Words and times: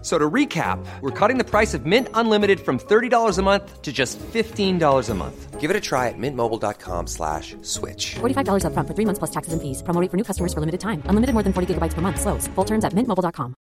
So 0.00 0.16
to 0.16 0.30
recap, 0.30 0.78
we're 1.00 1.10
cutting 1.10 1.38
the 1.38 1.44
price 1.44 1.74
of 1.74 1.84
Mint 1.84 2.08
Unlimited 2.14 2.60
from 2.60 2.78
$30 2.78 3.36
a 3.38 3.42
month 3.42 3.82
to 3.82 3.92
just 3.92 4.16
$15 4.20 5.10
a 5.10 5.14
month. 5.14 5.58
Give 5.60 5.70
it 5.70 5.76
a 5.76 5.80
try 5.80 6.06
at 6.06 6.14
mintmobile.com 6.16 7.08
slash 7.08 7.56
switch. 7.62 8.14
$45 8.20 8.64
up 8.64 8.74
front 8.74 8.86
for 8.86 8.94
three 8.94 9.04
months 9.04 9.18
plus 9.18 9.32
taxes 9.32 9.52
and 9.52 9.60
fees. 9.60 9.82
Promo 9.82 10.08
for 10.08 10.16
new 10.16 10.22
customers 10.22 10.54
for 10.54 10.60
limited 10.60 10.78
time. 10.78 11.02
Unlimited 11.06 11.34
more 11.34 11.42
than 11.42 11.52
40 11.52 11.74
gigabytes 11.74 11.94
per 11.94 12.00
month. 12.00 12.20
Slows. 12.20 12.46
Full 12.54 12.64
terms 12.64 12.84
at 12.84 12.92
mintmobile.com. 12.92 13.56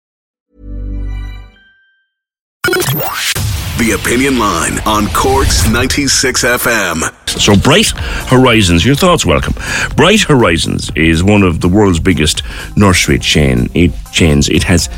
The 3.79 3.93
Opinion 3.93 4.39
Line 4.39 4.79
on 4.87 5.07
Cork's 5.09 5.69
96 5.71 6.45
FM. 6.45 7.29
So, 7.29 7.55
Bright 7.57 7.93
Horizons, 8.29 8.87
your 8.87 8.95
thoughts 8.95 9.27
welcome. 9.27 9.55
Bright 9.97 10.23
Horizons 10.23 10.91
is 10.97 11.23
one 11.23 11.43
of 11.43 11.61
the 11.61 11.69
world's 11.69 12.01
biggest 12.01 12.43
nursery 12.77 13.19
chain, 13.19 13.69
it, 13.75 13.93
chains. 14.13 14.49
It 14.49 14.63
has 14.63 14.89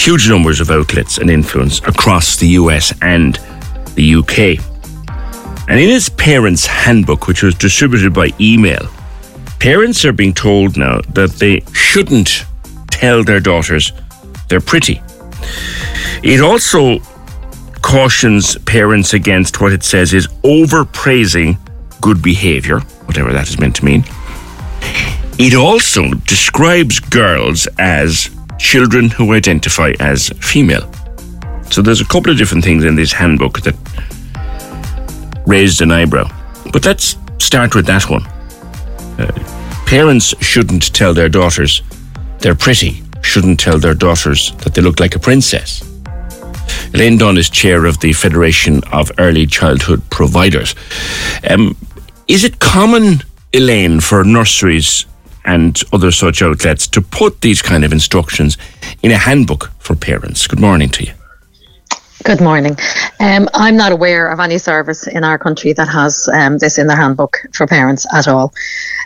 huge 0.00 0.30
numbers 0.30 0.60
of 0.60 0.70
outlets 0.70 1.18
and 1.18 1.28
influence 1.28 1.80
across 1.80 2.36
the 2.36 2.48
US 2.48 2.94
and 3.02 3.38
the 3.96 4.14
UK. 4.14 4.58
And 5.68 5.78
in 5.78 5.90
his 5.90 6.08
parents' 6.08 6.64
handbook, 6.64 7.26
which 7.26 7.42
was 7.42 7.54
distributed 7.54 8.14
by 8.14 8.30
email, 8.40 8.88
parents 9.58 10.04
are 10.06 10.12
being 10.12 10.32
told 10.32 10.78
now 10.78 11.02
that 11.12 11.32
they 11.32 11.60
shouldn't 11.72 12.46
tell 12.90 13.22
their 13.22 13.40
daughters 13.40 13.92
they're 14.48 14.60
pretty. 14.60 15.02
It 16.22 16.40
also 16.40 17.00
cautions 17.82 18.56
parents 18.60 19.12
against 19.12 19.60
what 19.60 19.72
it 19.72 19.82
says 19.82 20.14
is 20.14 20.28
overpraising 20.44 21.58
good 22.00 22.22
behaviour, 22.22 22.80
whatever 23.06 23.32
that 23.32 23.48
is 23.48 23.60
meant 23.60 23.76
to 23.76 23.84
mean. 23.84 24.04
It 25.38 25.54
also 25.54 26.10
describes 26.26 27.00
girls 27.00 27.68
as 27.78 28.30
children 28.60 29.08
who 29.08 29.32
identify 29.32 29.94
as 29.98 30.28
female. 30.40 30.88
So 31.70 31.82
there's 31.82 32.00
a 32.00 32.04
couple 32.04 32.30
of 32.30 32.38
different 32.38 32.62
things 32.62 32.84
in 32.84 32.94
this 32.94 33.12
handbook 33.12 33.62
that 33.62 33.74
raised 35.46 35.80
an 35.80 35.90
eyebrow. 35.90 36.28
But 36.72 36.84
let's 36.84 37.16
start 37.38 37.74
with 37.74 37.86
that 37.86 38.08
one. 38.08 38.24
Uh, 39.18 39.32
parents 39.86 40.34
shouldn't 40.40 40.94
tell 40.94 41.14
their 41.14 41.28
daughters 41.28 41.82
they're 42.38 42.54
pretty, 42.54 43.02
shouldn't 43.22 43.60
tell 43.60 43.78
their 43.78 43.94
daughters 43.94 44.52
that 44.58 44.74
they 44.74 44.82
look 44.82 45.00
like 45.00 45.14
a 45.14 45.18
princess. 45.18 45.82
Elaine 46.94 47.18
Dunne 47.18 47.38
is 47.38 47.50
chair 47.50 47.84
of 47.86 48.00
the 48.00 48.12
Federation 48.12 48.82
of 48.92 49.10
Early 49.18 49.46
Childhood 49.46 50.02
Providers. 50.10 50.74
Um, 51.48 51.76
is 52.28 52.44
it 52.44 52.58
common, 52.58 53.22
Elaine, 53.52 54.00
for 54.00 54.24
nurseries 54.24 55.06
and 55.44 55.82
other 55.92 56.10
such 56.10 56.42
outlets 56.42 56.86
to 56.88 57.00
put 57.00 57.40
these 57.40 57.62
kind 57.62 57.84
of 57.84 57.92
instructions 57.92 58.56
in 59.02 59.10
a 59.10 59.16
handbook 59.16 59.70
for 59.78 59.94
parents? 59.94 60.46
Good 60.46 60.60
morning 60.60 60.88
to 60.90 61.04
you. 61.04 61.12
Good 62.22 62.42
morning. 62.42 62.76
Um, 63.18 63.48
I'm 63.54 63.78
not 63.78 63.92
aware 63.92 64.30
of 64.30 64.40
any 64.40 64.58
service 64.58 65.06
in 65.06 65.24
our 65.24 65.38
country 65.38 65.72
that 65.72 65.88
has 65.88 66.28
um, 66.28 66.58
this 66.58 66.76
in 66.76 66.86
their 66.86 66.96
handbook 66.96 67.38
for 67.54 67.66
parents 67.66 68.06
at 68.14 68.28
all. 68.28 68.52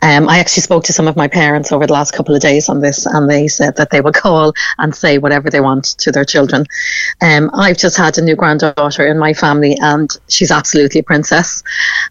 Um, 0.02 0.28
I 0.28 0.40
actually 0.40 0.62
spoke 0.62 0.82
to 0.84 0.92
some 0.92 1.06
of 1.06 1.14
my 1.14 1.28
parents 1.28 1.70
over 1.70 1.86
the 1.86 1.92
last 1.92 2.10
couple 2.10 2.34
of 2.34 2.42
days 2.42 2.68
on 2.68 2.80
this, 2.80 3.06
and 3.06 3.30
they 3.30 3.46
said 3.46 3.76
that 3.76 3.90
they 3.90 4.00
would 4.00 4.14
call 4.14 4.52
and 4.78 4.92
say 4.96 5.18
whatever 5.18 5.48
they 5.48 5.60
want 5.60 5.96
to 5.98 6.10
their 6.10 6.24
children. 6.24 6.66
Um, 7.22 7.50
I've 7.54 7.78
just 7.78 7.96
had 7.96 8.18
a 8.18 8.22
new 8.22 8.34
granddaughter 8.34 9.06
in 9.06 9.16
my 9.16 9.32
family, 9.32 9.76
and 9.80 10.10
she's 10.28 10.50
absolutely 10.50 10.98
a 10.98 11.04
princess, 11.04 11.62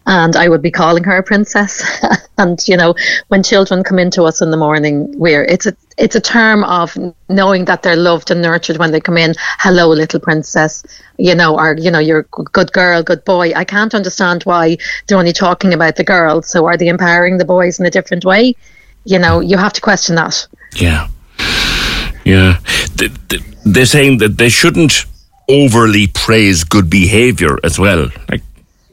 and 0.06 0.36
I 0.36 0.48
would 0.48 0.62
be 0.62 0.70
calling 0.70 1.04
her 1.04 1.16
a 1.16 1.22
princess. 1.22 1.82
and 2.38 2.60
you 2.68 2.76
know, 2.76 2.94
when 3.28 3.42
children 3.42 3.82
come 3.82 3.98
into 3.98 4.24
us 4.24 4.42
in 4.42 4.50
the 4.50 4.56
morning, 4.56 5.18
we're 5.18 5.44
it's 5.44 5.66
a 5.66 5.76
it's 5.96 6.16
a 6.16 6.20
term 6.20 6.64
of 6.64 6.96
knowing 7.28 7.64
that 7.66 7.82
they're 7.82 7.96
loved 7.96 8.30
and 8.30 8.42
nurtured 8.42 8.76
when 8.76 8.92
they 8.92 9.00
come 9.00 9.16
in. 9.16 9.34
Hello, 9.60 9.88
little 9.88 10.20
princess. 10.20 10.84
You 11.16 11.34
know, 11.34 11.58
or 11.58 11.76
you 11.78 11.90
know, 11.90 12.00
you're 12.00 12.24
good 12.24 12.72
girl, 12.72 13.02
good 13.02 13.24
boy. 13.24 13.52
I 13.54 13.64
can't 13.64 13.94
understand 13.94 14.42
why 14.42 14.76
they're 15.06 15.18
only 15.18 15.32
talking 15.32 15.72
about 15.72 15.96
the 15.96 16.04
girls. 16.04 16.48
So 16.48 16.66
are 16.66 16.76
they 16.76 16.88
empowering 16.88 17.38
the 17.38 17.44
boys 17.44 17.80
in 17.80 17.86
a 17.86 17.90
different 17.90 18.24
way? 18.24 18.54
You 19.04 19.18
know, 19.18 19.40
you 19.40 19.56
have 19.56 19.72
to 19.74 19.80
question 19.80 20.16
that. 20.16 20.46
Yeah, 20.76 21.08
yeah. 22.24 22.58
They're 23.64 23.86
saying 23.86 24.18
that 24.18 24.36
they 24.36 24.50
shouldn't 24.50 25.06
overly 25.48 26.06
praise 26.08 26.64
good 26.64 26.90
behaviour 26.90 27.58
as 27.64 27.78
well. 27.78 28.08
Like 28.30 28.42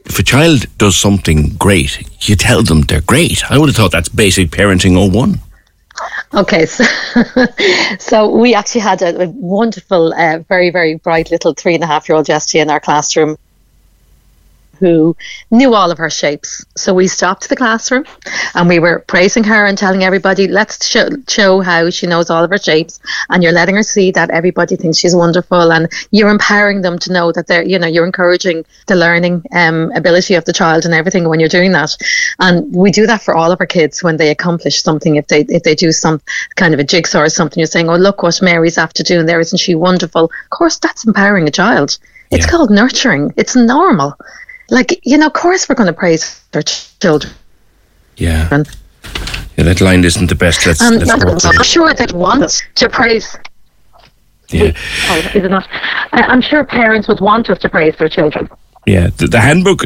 if 0.04 0.18
a 0.18 0.22
child 0.22 0.66
does 0.78 0.96
something 0.96 1.50
great, 1.56 2.06
you 2.28 2.36
tell 2.36 2.62
them 2.62 2.82
they're 2.82 3.00
great. 3.00 3.50
I 3.50 3.58
would 3.58 3.68
have 3.68 3.76
thought 3.76 3.92
that's 3.92 4.08
basic 4.08 4.50
parenting 4.50 5.12
01. 5.12 5.38
Okay, 6.34 6.66
so, 6.66 6.84
so 7.98 8.28
we 8.28 8.54
actually 8.54 8.80
had 8.80 9.02
a, 9.02 9.22
a 9.22 9.28
wonderful, 9.28 10.12
uh, 10.14 10.38
very, 10.48 10.70
very 10.70 10.96
bright 10.96 11.30
little 11.30 11.54
three 11.54 11.74
and 11.74 11.84
a 11.84 11.86
half 11.86 12.08
year 12.08 12.16
old 12.16 12.26
Jessie 12.26 12.58
in 12.58 12.70
our 12.70 12.80
classroom 12.80 13.36
who 14.82 15.16
knew 15.52 15.74
all 15.74 15.92
of 15.92 15.98
her 15.98 16.10
shapes. 16.10 16.66
So 16.76 16.92
we 16.92 17.06
stopped 17.06 17.48
the 17.48 17.54
classroom 17.54 18.04
and 18.56 18.68
we 18.68 18.80
were 18.80 18.98
praising 19.06 19.44
her 19.44 19.64
and 19.64 19.78
telling 19.78 20.02
everybody, 20.02 20.48
let's 20.48 20.84
show, 20.88 21.08
show 21.28 21.60
how 21.60 21.88
she 21.90 22.08
knows 22.08 22.30
all 22.30 22.42
of 22.42 22.50
her 22.50 22.58
shapes. 22.58 22.98
And 23.30 23.44
you're 23.44 23.52
letting 23.52 23.76
her 23.76 23.84
see 23.84 24.10
that 24.10 24.30
everybody 24.30 24.74
thinks 24.74 24.98
she's 24.98 25.14
wonderful 25.14 25.72
and 25.72 25.88
you're 26.10 26.30
empowering 26.30 26.82
them 26.82 26.98
to 26.98 27.12
know 27.12 27.30
that 27.30 27.46
they're, 27.46 27.62
you 27.62 27.78
know, 27.78 27.86
you're 27.86 28.04
encouraging 28.04 28.64
the 28.88 28.96
learning 28.96 29.44
um, 29.52 29.92
ability 29.94 30.34
of 30.34 30.44
the 30.46 30.52
child 30.52 30.84
and 30.84 30.94
everything 30.94 31.28
when 31.28 31.38
you're 31.38 31.48
doing 31.48 31.70
that. 31.70 31.96
And 32.40 32.74
we 32.74 32.90
do 32.90 33.06
that 33.06 33.22
for 33.22 33.36
all 33.36 33.52
of 33.52 33.60
our 33.60 33.66
kids 33.66 34.02
when 34.02 34.16
they 34.16 34.30
accomplish 34.30 34.82
something. 34.82 35.14
If 35.14 35.28
they, 35.28 35.42
if 35.42 35.62
they 35.62 35.76
do 35.76 35.92
some 35.92 36.20
kind 36.56 36.74
of 36.74 36.80
a 36.80 36.84
jigsaw 36.84 37.20
or 37.20 37.28
something, 37.28 37.60
you're 37.60 37.66
saying, 37.66 37.88
oh, 37.88 37.94
look 37.96 38.24
what 38.24 38.42
Mary's 38.42 38.78
after 38.78 39.04
doing 39.04 39.26
there. 39.26 39.38
Isn't 39.38 39.58
she 39.58 39.76
wonderful? 39.76 40.24
Of 40.24 40.50
course, 40.50 40.78
that's 40.78 41.06
empowering 41.06 41.46
a 41.46 41.52
child. 41.52 41.98
It's 42.32 42.46
yeah. 42.46 42.50
called 42.50 42.70
nurturing. 42.70 43.34
It's 43.36 43.54
normal 43.54 44.16
like 44.72 44.98
you 45.04 45.18
know, 45.18 45.26
of 45.26 45.34
course 45.34 45.68
we're 45.68 45.74
going 45.74 45.92
to 45.92 45.92
praise 45.92 46.42
our 46.54 46.62
children. 46.62 47.32
Yeah. 48.16 48.64
Yeah, 49.56 49.64
that 49.64 49.80
line 49.82 50.02
isn't 50.02 50.28
the 50.28 50.34
best. 50.34 50.66
Let's, 50.66 50.80
um, 50.80 50.94
let's 50.94 51.44
I'm 51.44 51.62
sure 51.62 51.92
they 51.92 52.06
want 52.14 52.62
to 52.76 52.88
praise. 52.88 53.36
Yeah. 54.48 54.72
Oh, 55.08 55.18
is 55.34 55.44
it 55.44 55.50
not? 55.50 55.68
I'm 56.12 56.40
sure 56.40 56.64
parents 56.64 57.06
would 57.08 57.20
want 57.20 57.50
us 57.50 57.58
to 57.58 57.68
praise 57.68 57.94
their 57.98 58.08
children. 58.08 58.48
Yeah, 58.86 59.10
the, 59.16 59.26
the 59.26 59.40
handbook 59.40 59.84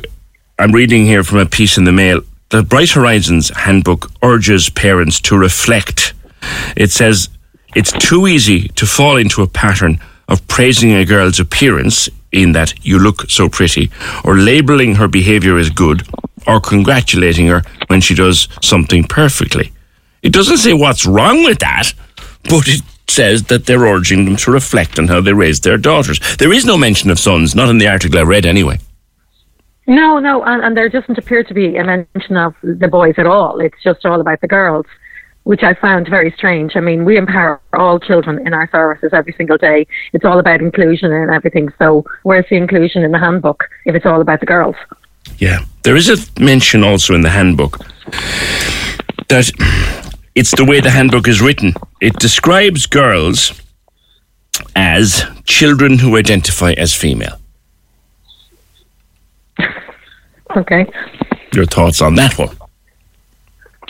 I'm 0.58 0.72
reading 0.72 1.04
here 1.04 1.24
from 1.24 1.38
a 1.38 1.46
piece 1.46 1.76
in 1.76 1.84
the 1.84 1.92
mail. 1.92 2.20
The 2.50 2.62
Bright 2.62 2.90
Horizons 2.90 3.50
handbook 3.56 4.10
urges 4.22 4.70
parents 4.70 5.20
to 5.22 5.36
reflect. 5.36 6.14
It 6.76 6.92
says 6.92 7.28
it's 7.74 7.92
too 7.92 8.28
easy 8.28 8.68
to 8.68 8.86
fall 8.86 9.16
into 9.16 9.42
a 9.42 9.48
pattern 9.48 9.98
of 10.28 10.46
praising 10.46 10.92
a 10.92 11.04
girl's 11.04 11.40
appearance 11.40 12.08
in 12.32 12.52
that 12.52 12.74
you 12.84 12.98
look 12.98 13.30
so 13.30 13.48
pretty, 13.48 13.90
or 14.24 14.36
labeling 14.36 14.94
her 14.96 15.08
behavior 15.08 15.58
as 15.58 15.70
good, 15.70 16.06
or 16.46 16.60
congratulating 16.60 17.46
her 17.46 17.62
when 17.88 18.00
she 18.00 18.14
does 18.14 18.48
something 18.62 19.04
perfectly. 19.04 19.72
It 20.22 20.32
doesn't 20.32 20.58
say 20.58 20.74
what's 20.74 21.06
wrong 21.06 21.44
with 21.44 21.58
that, 21.60 21.92
but 22.44 22.66
it 22.66 22.82
says 23.08 23.44
that 23.44 23.66
they're 23.66 23.86
urging 23.86 24.24
them 24.24 24.36
to 24.36 24.50
reflect 24.50 24.98
on 24.98 25.08
how 25.08 25.20
they 25.20 25.32
raised 25.32 25.64
their 25.64 25.78
daughters. 25.78 26.20
There 26.36 26.52
is 26.52 26.64
no 26.64 26.76
mention 26.76 27.10
of 27.10 27.18
sons, 27.18 27.54
not 27.54 27.68
in 27.68 27.78
the 27.78 27.88
article 27.88 28.18
I 28.18 28.22
read 28.22 28.46
anyway. 28.46 28.78
No, 29.86 30.18
no, 30.18 30.42
and, 30.42 30.64
and 30.64 30.76
there 30.76 30.88
doesn't 30.88 31.16
appear 31.16 31.44
to 31.44 31.54
be 31.54 31.76
a 31.76 31.84
mention 31.84 32.36
of 32.36 32.54
the 32.62 32.88
boys 32.88 33.14
at 33.18 33.26
all. 33.26 33.60
It's 33.60 33.80
just 33.84 34.04
all 34.04 34.20
about 34.20 34.40
the 34.40 34.48
girls, 34.48 34.86
which 35.46 35.62
I 35.62 35.74
found 35.74 36.08
very 36.08 36.32
strange. 36.32 36.72
I 36.74 36.80
mean, 36.80 37.04
we 37.04 37.16
empower 37.16 37.60
all 37.74 38.00
children 38.00 38.44
in 38.44 38.52
our 38.52 38.68
services 38.72 39.10
every 39.12 39.32
single 39.34 39.56
day. 39.56 39.86
It's 40.12 40.24
all 40.24 40.40
about 40.40 40.60
inclusion 40.60 41.12
and 41.12 41.30
everything. 41.30 41.72
So 41.78 42.04
where's 42.24 42.46
the 42.50 42.56
inclusion 42.56 43.04
in 43.04 43.12
the 43.12 43.18
handbook 43.20 43.62
if 43.84 43.94
it's 43.94 44.04
all 44.04 44.20
about 44.20 44.40
the 44.40 44.46
girls? 44.46 44.74
Yeah. 45.38 45.60
There 45.84 45.94
is 45.94 46.08
a 46.08 46.42
mention 46.42 46.82
also 46.82 47.14
in 47.14 47.20
the 47.20 47.30
handbook 47.30 47.78
that 49.28 49.52
it's 50.34 50.50
the 50.50 50.64
way 50.64 50.80
the 50.80 50.90
handbook 50.90 51.28
is 51.28 51.40
written. 51.40 51.74
It 52.00 52.14
describes 52.14 52.86
girls 52.86 53.52
as 54.74 55.24
children 55.44 56.00
who 56.00 56.16
identify 56.16 56.72
as 56.72 56.92
female. 56.92 57.38
Okay. 60.56 60.86
Your 61.52 61.66
thoughts 61.66 62.00
on 62.00 62.14
that 62.14 62.38
one? 62.38 62.56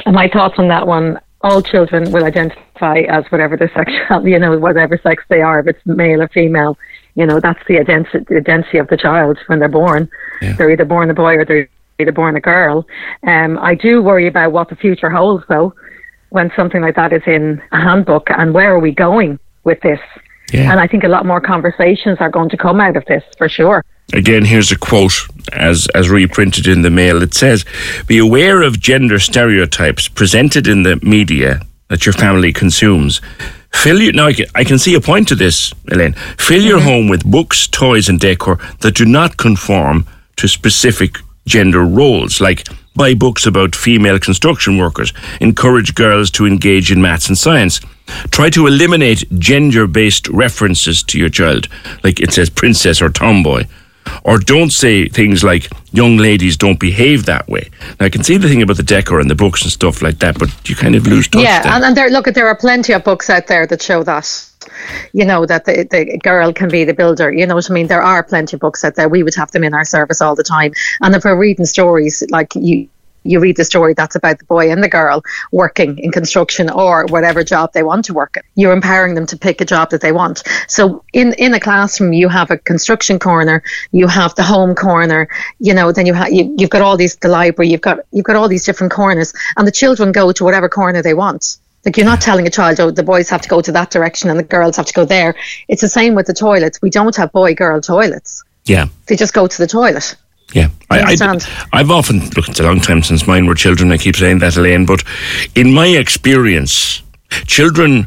My 0.06 0.26
thoughts 0.26 0.58
on 0.58 0.66
that 0.68 0.86
one 0.86 1.20
all 1.46 1.62
children 1.62 2.10
will 2.10 2.24
identify 2.24 2.98
as 3.08 3.24
whatever 3.30 3.56
their 3.56 3.70
sexual, 3.72 4.26
you 4.32 4.38
know, 4.38 4.58
whatever 4.58 4.98
sex 5.02 5.22
they 5.28 5.42
are, 5.42 5.60
if 5.60 5.68
it's 5.68 5.86
male 5.86 6.20
or 6.22 6.28
female. 6.28 6.76
You 7.14 7.24
know, 7.24 7.40
that's 7.40 7.60
the 7.68 7.78
identity, 7.78 8.24
the 8.28 8.36
identity 8.38 8.78
of 8.78 8.88
the 8.88 8.96
child 8.96 9.38
when 9.46 9.60
they're 9.60 9.68
born. 9.68 10.10
Yeah. 10.42 10.54
They're 10.56 10.70
either 10.70 10.84
born 10.84 11.08
a 11.08 11.14
boy 11.14 11.36
or 11.36 11.44
they're 11.44 11.68
either 12.00 12.12
born 12.12 12.36
a 12.36 12.40
girl. 12.40 12.84
Um, 13.26 13.58
I 13.60 13.74
do 13.74 14.02
worry 14.02 14.26
about 14.26 14.52
what 14.52 14.68
the 14.68 14.76
future 14.76 15.08
holds, 15.08 15.44
though, 15.48 15.72
when 16.30 16.50
something 16.56 16.82
like 16.82 16.96
that 16.96 17.12
is 17.12 17.22
in 17.26 17.62
a 17.72 17.80
handbook, 17.80 18.28
and 18.30 18.52
where 18.52 18.74
are 18.74 18.80
we 18.80 18.92
going 18.92 19.38
with 19.64 19.80
this? 19.80 20.00
Yeah. 20.52 20.70
And 20.70 20.80
I 20.80 20.86
think 20.86 21.04
a 21.04 21.08
lot 21.08 21.26
more 21.26 21.40
conversations 21.40 22.18
are 22.20 22.30
going 22.30 22.48
to 22.50 22.56
come 22.56 22.80
out 22.80 22.96
of 22.96 23.04
this 23.06 23.24
for 23.36 23.48
sure. 23.48 23.84
Again, 24.12 24.44
here's 24.44 24.70
a 24.70 24.78
quote 24.78 25.26
as, 25.52 25.88
as 25.94 26.08
reprinted 26.08 26.68
in 26.68 26.82
the 26.82 26.90
mail. 26.90 27.22
It 27.22 27.34
says, 27.34 27.64
Be 28.06 28.18
aware 28.18 28.62
of 28.62 28.78
gender 28.78 29.18
stereotypes 29.18 30.06
presented 30.06 30.68
in 30.68 30.84
the 30.84 31.00
media 31.02 31.62
that 31.88 32.06
your 32.06 32.12
family 32.12 32.52
consumes. 32.52 33.20
Fill 33.72 34.00
your, 34.00 34.12
now, 34.12 34.26
I 34.26 34.32
can, 34.32 34.46
I 34.54 34.64
can 34.64 34.78
see 34.78 34.94
a 34.94 35.00
point 35.00 35.28
to 35.28 35.34
this, 35.34 35.72
Elaine. 35.90 36.14
Fill 36.38 36.62
your 36.62 36.80
home 36.80 37.08
with 37.08 37.28
books, 37.28 37.66
toys, 37.66 38.08
and 38.08 38.18
decor 38.18 38.58
that 38.80 38.94
do 38.94 39.04
not 39.04 39.36
conform 39.36 40.06
to 40.36 40.48
specific 40.48 41.18
gender 41.46 41.84
roles, 41.84 42.40
like 42.40 42.68
buy 42.94 43.14
books 43.14 43.46
about 43.46 43.74
female 43.74 44.18
construction 44.18 44.78
workers, 44.78 45.12
encourage 45.40 45.94
girls 45.94 46.30
to 46.32 46.46
engage 46.46 46.90
in 46.90 47.00
maths 47.00 47.28
and 47.28 47.38
science. 47.38 47.80
Try 48.30 48.50
to 48.50 48.66
eliminate 48.66 49.24
gender 49.38 49.86
based 49.86 50.28
references 50.28 51.02
to 51.04 51.18
your 51.18 51.28
child, 51.28 51.68
like 52.04 52.20
it 52.20 52.32
says 52.32 52.50
princess 52.50 53.02
or 53.02 53.08
tomboy. 53.10 53.64
Or 54.22 54.38
don't 54.38 54.70
say 54.70 55.08
things 55.08 55.42
like 55.42 55.68
young 55.92 56.16
ladies 56.16 56.56
don't 56.56 56.78
behave 56.78 57.26
that 57.26 57.48
way. 57.48 57.68
Now, 57.98 58.06
I 58.06 58.08
can 58.08 58.22
see 58.22 58.36
the 58.36 58.48
thing 58.48 58.62
about 58.62 58.76
the 58.76 58.82
decor 58.84 59.20
and 59.20 59.28
the 59.28 59.34
books 59.34 59.62
and 59.62 59.70
stuff 59.70 60.00
like 60.00 60.18
that, 60.20 60.38
but 60.38 60.68
you 60.68 60.76
kind 60.76 60.94
of 60.94 61.06
lose 61.06 61.26
touch. 61.28 61.42
Yeah, 61.42 61.62
then. 61.62 61.72
and, 61.72 61.84
and 61.84 61.96
there, 61.96 62.10
look, 62.10 62.26
there 62.26 62.46
are 62.46 62.56
plenty 62.56 62.92
of 62.92 63.02
books 63.02 63.28
out 63.28 63.48
there 63.48 63.66
that 63.66 63.82
show 63.82 64.04
that. 64.04 64.50
You 65.12 65.24
know 65.24 65.46
that 65.46 65.64
the, 65.64 65.86
the 65.90 66.18
girl 66.18 66.52
can 66.52 66.68
be 66.68 66.84
the 66.84 66.94
builder. 66.94 67.32
You 67.32 67.46
know 67.46 67.54
what 67.54 67.70
I 67.70 67.74
mean. 67.74 67.86
There 67.86 68.02
are 68.02 68.22
plenty 68.22 68.56
of 68.56 68.60
books 68.60 68.84
out 68.84 68.94
there. 68.94 69.08
We 69.08 69.22
would 69.22 69.34
have 69.34 69.50
them 69.50 69.64
in 69.64 69.74
our 69.74 69.84
service 69.84 70.20
all 70.20 70.34
the 70.34 70.44
time. 70.44 70.72
And 71.00 71.14
if 71.14 71.24
we're 71.24 71.36
reading 71.36 71.66
stories, 71.66 72.22
like 72.30 72.54
you, 72.54 72.88
you 73.26 73.40
read 73.40 73.56
the 73.56 73.64
story 73.64 73.94
that's 73.94 74.16
about 74.16 74.38
the 74.38 74.44
boy 74.44 74.70
and 74.70 74.82
the 74.82 74.88
girl 74.88 75.22
working 75.52 75.98
in 75.98 76.10
construction 76.10 76.70
or 76.70 77.06
whatever 77.06 77.42
job 77.42 77.72
they 77.72 77.82
want 77.82 78.04
to 78.06 78.14
work 78.14 78.36
in. 78.36 78.42
You're 78.54 78.72
empowering 78.72 79.14
them 79.14 79.26
to 79.26 79.36
pick 79.36 79.60
a 79.60 79.64
job 79.64 79.90
that 79.90 80.00
they 80.00 80.12
want. 80.12 80.42
So 80.68 81.04
in 81.12 81.32
in 81.34 81.54
a 81.54 81.60
classroom, 81.60 82.12
you 82.12 82.28
have 82.28 82.50
a 82.50 82.58
construction 82.58 83.18
corner, 83.18 83.62
you 83.92 84.06
have 84.06 84.34
the 84.34 84.42
home 84.42 84.74
corner, 84.74 85.28
you 85.58 85.74
know, 85.74 85.92
then 85.92 86.06
you 86.06 86.14
have 86.14 86.32
you, 86.32 86.54
you've 86.58 86.70
got 86.70 86.82
all 86.82 86.96
these 86.96 87.16
the 87.16 87.28
library, 87.28 87.70
you've 87.70 87.80
got 87.80 87.98
you've 88.12 88.24
got 88.24 88.36
all 88.36 88.48
these 88.48 88.64
different 88.64 88.92
corners, 88.92 89.32
and 89.56 89.66
the 89.66 89.72
children 89.72 90.12
go 90.12 90.32
to 90.32 90.44
whatever 90.44 90.68
corner 90.68 91.02
they 91.02 91.14
want. 91.14 91.58
Like 91.86 91.96
you're 91.96 92.04
not 92.04 92.20
telling 92.20 92.48
a 92.48 92.50
child, 92.50 92.80
oh, 92.80 92.90
the 92.90 93.04
boys 93.04 93.30
have 93.30 93.40
to 93.42 93.48
go 93.48 93.60
to 93.62 93.70
that 93.70 93.90
direction 93.92 94.28
and 94.28 94.38
the 94.38 94.42
girls 94.42 94.76
have 94.76 94.86
to 94.86 94.92
go 94.92 95.04
there. 95.04 95.36
It's 95.68 95.80
the 95.80 95.88
same 95.88 96.16
with 96.16 96.26
the 96.26 96.34
toilets. 96.34 96.82
We 96.82 96.90
don't 96.90 97.14
have 97.14 97.30
boy 97.30 97.54
girl 97.54 97.80
toilets. 97.80 98.42
yeah. 98.64 98.86
They 99.06 99.14
just 99.14 99.32
go 99.32 99.46
to 99.46 99.58
the 99.58 99.68
toilet. 99.68 100.16
Yeah, 100.52 100.68
I? 100.90 101.16
I, 101.72 101.78
have 101.78 101.90
often 101.90 102.20
look. 102.30 102.48
It's 102.48 102.60
a 102.60 102.62
long 102.62 102.80
time 102.80 103.02
since 103.02 103.26
mine 103.26 103.46
were 103.46 103.54
children. 103.54 103.90
I 103.90 103.98
keep 103.98 104.16
saying 104.16 104.38
that, 104.40 104.56
Elaine. 104.56 104.86
But 104.86 105.02
in 105.54 105.72
my 105.74 105.86
experience, 105.86 107.02
children 107.46 108.06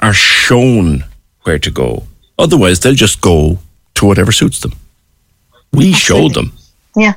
are 0.00 0.12
shown 0.12 1.04
where 1.42 1.60
to 1.60 1.70
go. 1.70 2.02
Otherwise, 2.38 2.80
they'll 2.80 2.94
just 2.94 3.20
go 3.20 3.58
to 3.94 4.06
whatever 4.06 4.32
suits 4.32 4.60
them. 4.60 4.72
We 5.72 5.92
show 5.92 6.28
them. 6.28 6.52
Yeah, 6.96 7.14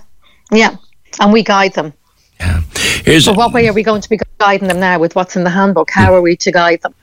yeah, 0.51 0.75
and 1.19 1.33
we 1.33 1.41
guide 1.44 1.73
them. 1.73 1.94
Yeah. 2.39 2.62
Here's 3.03 3.25
But 3.25 3.38
what 3.38 3.53
way 3.53 3.68
are 3.68 3.74
we 3.74 3.83
going 3.83 4.01
to 4.01 4.09
be 4.09 4.19
guiding 4.39 4.68
them 4.68 4.80
now 4.80 5.00
with 5.00 5.15
what's 5.15 5.36
in 5.36 5.44
the 5.44 5.50
handbook? 5.50 5.89
How 5.91 6.13
are 6.13 6.21
we 6.21 6.36
to 6.38 6.51
guide 6.51 6.81
them? 6.81 6.94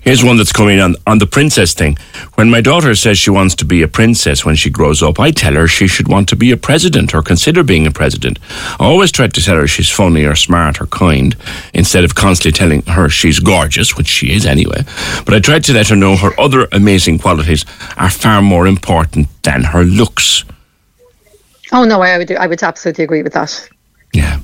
Here's 0.00 0.24
one 0.24 0.36
that's 0.36 0.52
coming 0.52 0.80
on 0.80 0.96
on 1.06 1.18
the 1.18 1.26
princess 1.26 1.74
thing. 1.74 1.96
When 2.34 2.50
my 2.50 2.60
daughter 2.60 2.94
says 2.94 3.18
she 3.18 3.30
wants 3.30 3.54
to 3.56 3.64
be 3.64 3.82
a 3.82 3.88
princess 3.88 4.44
when 4.44 4.56
she 4.56 4.70
grows 4.70 5.02
up, 5.02 5.20
I 5.20 5.30
tell 5.30 5.54
her 5.54 5.68
she 5.68 5.86
should 5.86 6.08
want 6.08 6.28
to 6.30 6.36
be 6.36 6.50
a 6.50 6.56
president 6.56 7.14
or 7.14 7.22
consider 7.22 7.62
being 7.62 7.86
a 7.86 7.90
president. 7.90 8.38
I 8.80 8.84
always 8.84 9.12
try 9.12 9.28
to 9.28 9.42
tell 9.42 9.56
her 9.56 9.66
she's 9.68 9.90
funny 9.90 10.24
or 10.24 10.34
smart 10.34 10.80
or 10.80 10.86
kind 10.86 11.36
instead 11.74 12.04
of 12.04 12.14
constantly 12.14 12.56
telling 12.56 12.82
her 12.82 13.08
she's 13.08 13.38
gorgeous, 13.38 13.96
which 13.96 14.08
she 14.08 14.32
is 14.32 14.44
anyway. 14.44 14.82
But 15.24 15.34
I 15.34 15.40
try 15.40 15.60
to 15.60 15.72
let 15.72 15.88
her 15.88 15.96
know 15.96 16.16
her 16.16 16.38
other 16.38 16.66
amazing 16.72 17.18
qualities 17.18 17.64
are 17.96 18.10
far 18.10 18.42
more 18.42 18.66
important 18.66 19.28
than 19.42 19.62
her 19.62 19.84
looks. 19.84 20.44
Oh 21.72 21.84
no, 21.84 22.02
I 22.02 22.18
would 22.18 22.32
I 22.32 22.46
would 22.46 22.62
absolutely 22.62 23.04
agree 23.04 23.22
with 23.22 23.34
that. 23.34 23.68
Yeah. 24.12 24.40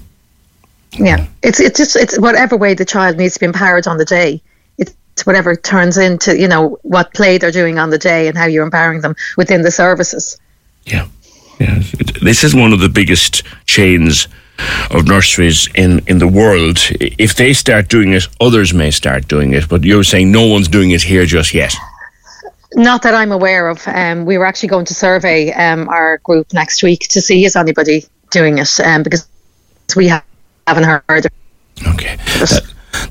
Yeah, 0.92 1.26
it's 1.42 1.60
it's 1.60 1.78
just 1.78 1.96
it's 1.96 2.18
whatever 2.18 2.56
way 2.56 2.74
the 2.74 2.84
child 2.84 3.16
needs 3.16 3.34
to 3.34 3.40
be 3.40 3.46
empowered 3.46 3.86
on 3.86 3.98
the 3.98 4.04
day. 4.04 4.40
It's 4.78 5.26
whatever 5.26 5.56
turns 5.56 5.98
into 5.98 6.38
you 6.38 6.48
know 6.48 6.78
what 6.82 7.12
play 7.12 7.38
they're 7.38 7.50
doing 7.50 7.78
on 7.78 7.90
the 7.90 7.98
day 7.98 8.28
and 8.28 8.38
how 8.38 8.46
you're 8.46 8.64
empowering 8.64 9.00
them 9.00 9.14
within 9.36 9.62
the 9.62 9.70
services. 9.70 10.38
Yeah. 10.84 11.08
Yeah. 11.58 11.82
This 12.22 12.44
is 12.44 12.54
one 12.54 12.72
of 12.72 12.80
the 12.80 12.88
biggest 12.88 13.42
chains 13.66 14.28
of 14.90 15.06
nurseries 15.06 15.68
in, 15.74 16.00
in 16.06 16.18
the 16.18 16.28
world. 16.28 16.78
If 17.00 17.34
they 17.34 17.52
start 17.52 17.88
doing 17.88 18.12
it, 18.12 18.28
others 18.40 18.72
may 18.72 18.90
start 18.90 19.28
doing 19.28 19.54
it. 19.54 19.68
But 19.68 19.84
you're 19.84 20.04
saying 20.04 20.30
no 20.30 20.46
one's 20.46 20.68
doing 20.68 20.90
it 20.90 21.02
here 21.02 21.26
just 21.26 21.54
yet. 21.54 21.74
Not 22.74 23.02
that 23.02 23.14
I'm 23.14 23.32
aware 23.32 23.68
of. 23.68 23.82
Um, 23.86 24.24
we 24.24 24.38
were 24.38 24.44
actually 24.44 24.68
going 24.68 24.84
to 24.86 24.94
survey 24.94 25.52
um, 25.52 25.88
our 25.88 26.18
group 26.18 26.52
next 26.52 26.82
week 26.82 27.08
to 27.08 27.20
see 27.20 27.44
is 27.44 27.56
anybody 27.56 28.04
doing 28.30 28.58
it 28.58 28.78
um, 28.80 29.02
because 29.02 29.26
we 29.96 30.08
ha- 30.08 30.22
haven't 30.68 30.84
heard. 30.84 31.26
Okay. 31.86 32.16
That, 32.16 32.62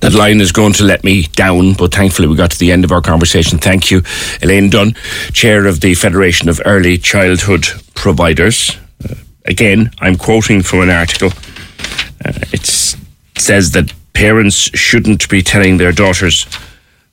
that 0.01 0.13
line 0.13 0.41
is 0.41 0.51
going 0.51 0.74
to 0.74 0.84
let 0.84 1.03
me 1.03 1.24
down, 1.24 1.74
but 1.74 1.93
thankfully 1.93 2.27
we 2.27 2.36
got 2.36 2.51
to 2.51 2.60
the 2.60 2.72
end 2.72 2.84
of 2.84 2.91
our 2.91 3.01
conversation. 3.01 3.58
Thank 3.58 3.89
you, 3.89 4.01
Elaine 4.41 4.70
Dunne, 4.70 4.93
Chair 5.34 5.65
of 5.65 5.82
the 5.82 5.96
Federation 5.96 6.50
of 6.50 6.62
Early 6.65 6.98
Childhood 6.98 7.65
Providers. 7.96 8.77
Uh, 9.03 9.15
again, 9.46 9.91
I'm 10.00 10.15
quoting 10.15 10.62
from 10.62 10.82
an 10.82 10.89
article. 10.89 11.29
Uh, 12.24 12.34
it 12.51 12.65
says 13.38 13.72
that 13.72 13.93
parents 14.13 14.55
shouldn't 14.77 15.29
be 15.29 15.41
telling 15.41 15.77
their 15.77 15.91
daughters 15.91 16.46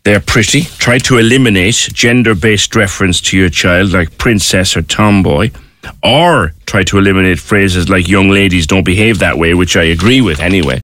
they're 0.04 0.20
pretty. 0.20 0.62
Try 0.62 0.98
to 0.98 1.16
eliminate 1.16 1.88
gender 1.92 2.34
based 2.34 2.76
reference 2.76 3.22
to 3.22 3.38
your 3.38 3.48
child 3.48 3.92
like 3.92 4.18
princess 4.18 4.76
or 4.76 4.82
tomboy. 4.82 5.50
Or 6.02 6.52
try 6.66 6.84
to 6.84 6.98
eliminate 6.98 7.38
phrases 7.38 7.88
like 7.88 8.08
young 8.08 8.30
ladies 8.30 8.66
don't 8.66 8.84
behave 8.84 9.18
that 9.20 9.38
way, 9.38 9.54
which 9.54 9.76
I 9.76 9.84
agree 9.84 10.20
with 10.20 10.40
anyway. 10.40 10.80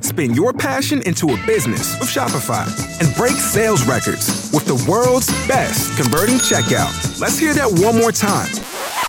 Spin 0.00 0.34
your 0.34 0.52
passion 0.52 1.02
into 1.06 1.30
a 1.32 1.46
business 1.46 1.98
with 1.98 2.08
Shopify 2.08 2.66
and 3.00 3.14
break 3.16 3.32
sales 3.32 3.84
records 3.86 4.50
with 4.52 4.66
the 4.66 4.84
world's 4.88 5.28
best 5.48 5.96
converting 5.96 6.36
checkout. 6.36 7.20
Let's 7.20 7.38
hear 7.38 7.54
that 7.54 7.70
one 7.82 7.96
more 7.96 8.12
time. 8.12 8.50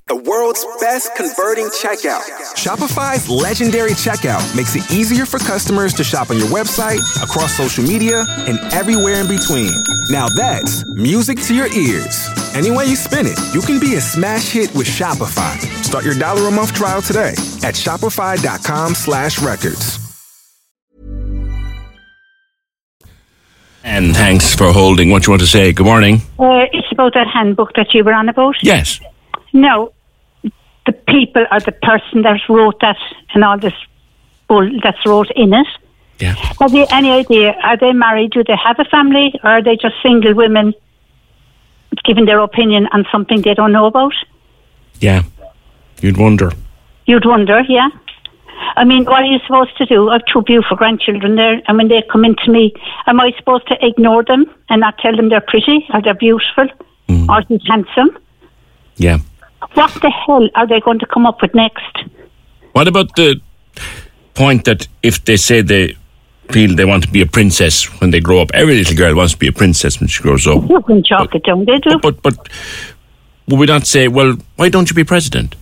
The 0.07 0.15
world's 0.15 0.65
best 0.79 1.15
converting 1.15 1.65
checkout. 1.67 2.21
Shopify's 2.55 3.29
legendary 3.29 3.91
checkout 3.91 4.43
makes 4.55 4.75
it 4.75 4.91
easier 4.91 5.25
for 5.25 5.39
customers 5.39 5.93
to 5.93 6.03
shop 6.03 6.29
on 6.29 6.37
your 6.37 6.47
website, 6.47 6.99
across 7.23 7.55
social 7.55 7.83
media, 7.83 8.25
and 8.47 8.59
everywhere 8.73 9.21
in 9.21 9.27
between. 9.27 9.71
Now 10.09 10.27
that's 10.29 10.83
music 10.95 11.39
to 11.43 11.55
your 11.55 11.67
ears. 11.67 12.42
Any 12.53 12.69
way 12.69 12.85
you 12.85 12.95
spin 12.95 13.25
it, 13.25 13.39
you 13.53 13.61
can 13.61 13.79
be 13.79 13.95
a 13.95 14.01
smash 14.01 14.51
hit 14.51 14.73
with 14.75 14.85
Shopify. 14.85 15.57
Start 15.83 16.05
your 16.05 16.13
dollar 16.13 16.47
a 16.47 16.51
month 16.51 16.73
trial 16.73 17.01
today 17.01 17.31
at 17.63 17.73
shopify.com 17.73 18.93
slash 18.93 19.41
records. 19.41 19.99
And 23.83 24.15
thanks 24.15 24.55
for 24.55 24.71
holding. 24.71 25.09
What 25.09 25.25
you 25.25 25.31
want 25.31 25.41
to 25.41 25.47
say? 25.47 25.73
Good 25.73 25.85
morning. 25.85 26.21
Uh, 26.39 26.65
it's 26.71 26.91
about 26.91 27.15
that 27.15 27.27
handbook 27.27 27.73
that 27.73 27.93
you 27.93 28.03
were 28.03 28.13
on 28.13 28.29
about. 28.29 28.55
Yes. 28.61 28.99
No, 29.51 29.91
the 30.43 30.93
people 31.07 31.45
or 31.51 31.59
the 31.59 31.71
person 31.71 32.21
that 32.21 32.39
wrote 32.47 32.79
that 32.81 32.97
and 33.33 33.43
all 33.43 33.57
this 33.57 33.73
bull 34.47 34.69
that's 34.83 35.03
wrote 35.05 35.31
in 35.35 35.53
it. 35.53 35.67
Yeah. 36.19 36.35
Have 36.59 36.73
you 36.73 36.85
any 36.91 37.11
idea? 37.11 37.55
Are 37.63 37.77
they 37.77 37.93
married? 37.93 38.31
Do 38.31 38.43
they 38.43 38.55
have 38.55 38.79
a 38.79 38.85
family? 38.85 39.33
Or 39.43 39.49
are 39.49 39.63
they 39.63 39.75
just 39.75 39.95
single 40.03 40.33
women 40.35 40.73
giving 42.03 42.25
their 42.25 42.39
opinion 42.39 42.87
on 42.91 43.05
something 43.11 43.41
they 43.41 43.53
don't 43.53 43.71
know 43.71 43.85
about? 43.85 44.13
Yeah. 44.99 45.23
You'd 46.01 46.17
wonder. 46.17 46.51
You'd 47.05 47.25
wonder, 47.25 47.61
yeah. 47.67 47.89
I 48.75 48.83
mean, 48.83 49.05
what 49.05 49.23
are 49.23 49.25
you 49.25 49.39
supposed 49.45 49.77
to 49.77 49.85
do? 49.85 50.09
I 50.09 50.13
have 50.13 50.25
two 50.25 50.41
beautiful 50.41 50.77
grandchildren 50.77 51.35
there, 51.35 51.61
and 51.67 51.77
when 51.77 51.87
they 51.87 52.03
come 52.11 52.25
into 52.25 52.49
me, 52.51 52.73
am 53.07 53.19
I 53.19 53.31
supposed 53.37 53.67
to 53.67 53.85
ignore 53.85 54.23
them 54.23 54.45
and 54.69 54.81
not 54.81 54.97
tell 54.99 55.15
them 55.15 55.29
they're 55.29 55.41
pretty 55.41 55.85
or 55.93 56.01
they're 56.01 56.13
beautiful 56.13 56.67
mm. 57.07 57.29
or 57.29 57.43
he's 57.47 57.61
handsome? 57.67 58.17
Yeah. 58.95 59.19
What 59.73 59.93
the 60.01 60.09
hell 60.09 60.49
are 60.55 60.67
they 60.67 60.79
going 60.79 60.99
to 60.99 61.05
come 61.05 61.25
up 61.25 61.41
with 61.41 61.53
next? 61.53 62.03
What 62.73 62.87
about 62.87 63.15
the 63.15 63.39
point 64.33 64.65
that 64.65 64.87
if 65.03 65.23
they 65.25 65.37
say 65.37 65.61
they 65.61 65.95
feel 66.51 66.75
they 66.75 66.85
want 66.85 67.03
to 67.03 67.11
be 67.11 67.21
a 67.21 67.25
princess 67.25 67.85
when 68.01 68.11
they 68.11 68.19
grow 68.19 68.41
up, 68.41 68.51
every 68.53 68.75
little 68.75 68.95
girl 68.95 69.15
wants 69.15 69.33
to 69.33 69.39
be 69.39 69.47
a 69.47 69.51
princess 69.51 69.99
when 69.99 70.07
she 70.07 70.21
grows 70.21 70.45
up. 70.45 70.69
You 70.69 70.81
can 70.81 71.03
chalk 71.03 71.33
it 71.35 71.43
down, 71.43 71.65
they 71.65 71.79
do. 71.79 71.97
But 71.99 72.21
but 72.21 72.49
would 73.47 73.59
we 73.59 73.65
not 73.65 73.87
say, 73.87 74.07
well, 74.07 74.37
why 74.55 74.69
don't 74.69 74.89
you 74.89 74.95
be 74.95 75.03
president? 75.03 75.55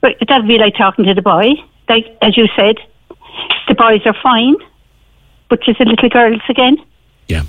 But 0.00 0.16
that'd 0.26 0.48
be 0.48 0.58
like 0.58 0.76
talking 0.76 1.04
to 1.04 1.14
the 1.14 1.22
boy. 1.22 1.52
Like, 1.88 2.16
as 2.22 2.36
you 2.36 2.46
said, 2.56 2.76
the 3.68 3.74
boys 3.74 4.00
are 4.06 4.16
fine, 4.22 4.56
but 5.48 5.62
just 5.62 5.78
the 5.78 5.84
little 5.84 6.08
girls 6.08 6.40
again. 6.48 6.78
Yeah. 7.28 7.42